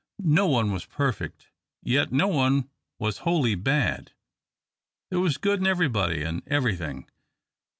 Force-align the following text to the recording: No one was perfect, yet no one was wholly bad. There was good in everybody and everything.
No 0.33 0.47
one 0.47 0.71
was 0.71 0.87
perfect, 0.87 1.51
yet 1.83 2.11
no 2.11 2.27
one 2.27 2.67
was 2.97 3.19
wholly 3.19 3.53
bad. 3.53 4.13
There 5.11 5.19
was 5.19 5.37
good 5.37 5.59
in 5.59 5.67
everybody 5.67 6.23
and 6.23 6.41
everything. 6.47 7.07